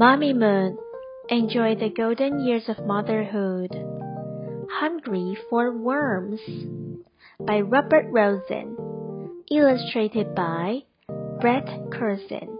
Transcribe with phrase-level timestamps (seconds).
[0.00, 0.78] Mommy Moon,
[1.28, 3.68] enjoy the golden years of motherhood.
[4.70, 6.40] Hungry for Worms
[7.46, 8.78] by Robert Rosen.
[9.50, 10.84] Illustrated by
[11.42, 12.58] Brett Curzon.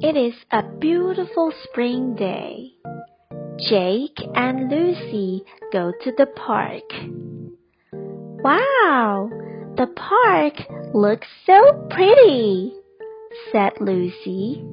[0.00, 2.70] It is a beautiful spring day.
[3.68, 6.90] Jake and Lucy go to the park.
[7.92, 9.28] Wow!
[9.76, 10.54] The park
[10.94, 12.72] looks so pretty,
[13.52, 14.64] said Lucy.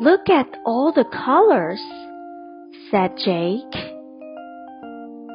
[0.00, 1.80] Look at all the colors,
[2.90, 3.94] said Jake.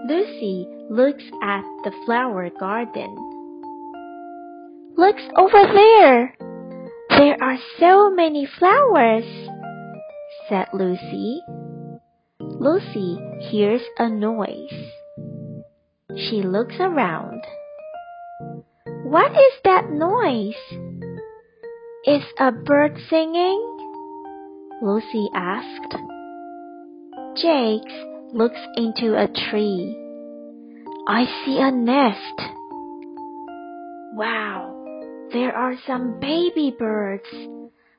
[0.09, 3.15] Lucy looks at the flower garden.
[4.97, 6.35] Looks over there.
[7.09, 9.23] There are so many flowers,
[10.49, 11.41] said Lucy.
[12.41, 13.17] Lucy
[13.49, 14.91] hears a noise.
[16.17, 17.41] She looks around.
[19.03, 20.55] What is that noise?
[22.05, 23.78] Is a bird singing?
[24.81, 25.95] Lucy asked.
[27.35, 27.91] Jake
[28.33, 29.97] looks into a tree.
[31.05, 32.41] I see a nest.
[34.13, 37.27] Wow, there are some baby birds.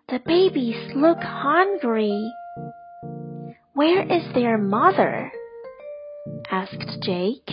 [0.08, 2.32] The babies look hungry.
[3.74, 5.30] Where is their mother?
[6.50, 7.48] asked Jake.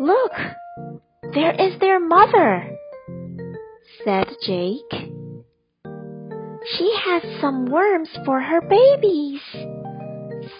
[0.00, 0.32] Look,
[1.32, 2.76] there is their mother,
[4.04, 5.11] said Jake.
[6.64, 9.40] She has some worms for her babies,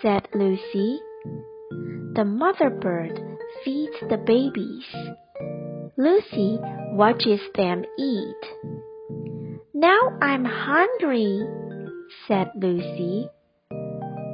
[0.00, 0.98] said Lucy.
[2.14, 3.20] The mother bird
[3.64, 4.84] feeds the babies.
[5.97, 6.58] Lucy
[6.95, 8.42] watches them eat.
[9.73, 11.47] Now I'm hungry,
[12.27, 13.28] said Lucy.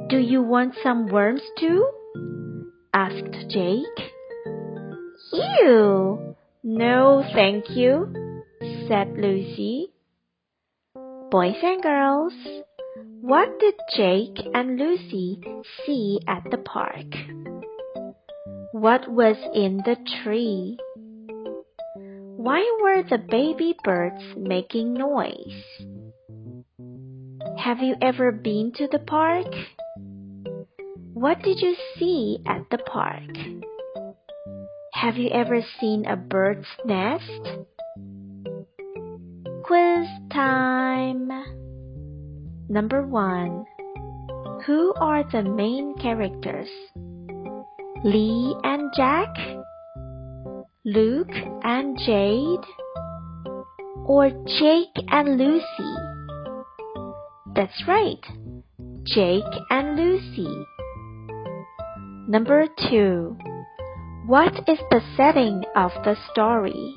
[0.09, 1.87] Do you want some worms too?
[2.93, 4.11] asked Jake.
[5.31, 6.35] Ew!
[6.63, 8.11] No, thank you,
[8.87, 9.88] said Lucy.
[11.31, 12.33] Boys and girls,
[13.21, 15.39] what did Jake and Lucy
[15.85, 17.05] see at the park?
[18.71, 20.75] What was in the tree?
[22.35, 25.61] Why were the baby birds making noise?
[27.59, 29.53] Have you ever been to the park?
[31.13, 33.37] What did you see at the park?
[34.95, 37.59] Have you ever seen a bird's nest?
[39.69, 41.29] Quiz time!
[42.69, 43.65] Number one.
[44.65, 46.69] Who are the main characters?
[48.03, 49.29] Lee and Jack?
[50.83, 52.65] Luke and Jade?
[54.07, 55.93] Or Jake and Lucy?
[57.53, 58.25] That's right,
[59.03, 60.65] Jake and Lucy.
[62.27, 63.37] Number two.
[64.25, 66.95] What is the setting of the story?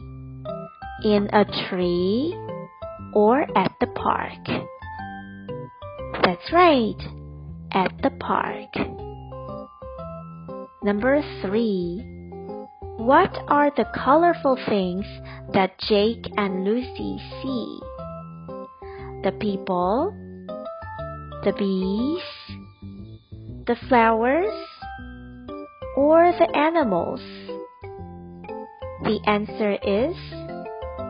[1.05, 2.35] In a tree
[3.15, 4.47] or at the park?
[6.25, 7.01] That's right,
[7.73, 8.75] at the park.
[10.83, 12.13] Number three.
[12.97, 15.07] What are the colorful things
[15.53, 17.81] that Jake and Lucy see?
[19.25, 20.15] The people,
[21.43, 22.23] the bees,
[23.67, 24.53] the flowers,
[25.97, 27.21] or the animals?
[29.03, 30.17] The answer is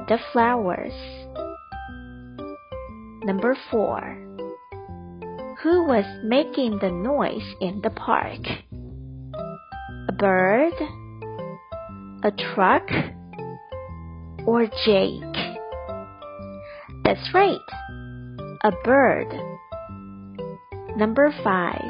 [0.08, 1.21] the flowers.
[3.24, 4.18] Number 4.
[5.62, 8.40] Who was making the noise in the park?
[10.08, 10.72] A bird?
[12.24, 12.82] A truck?
[14.44, 15.22] Or Jake?
[17.04, 17.58] That's right,
[18.64, 19.28] a bird.
[20.96, 21.80] Number 5.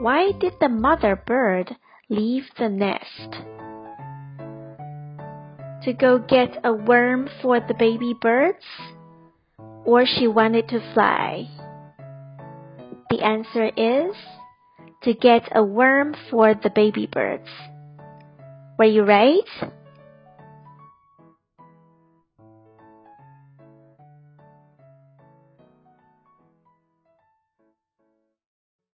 [0.00, 1.74] Why did the mother bird
[2.10, 3.32] leave the nest?
[5.84, 8.64] To go get a worm for the baby birds?
[9.84, 11.48] Or she wanted to fly?
[13.10, 14.14] The answer is
[15.02, 17.48] to get a worm for the baby birds.
[18.78, 19.72] Were you right?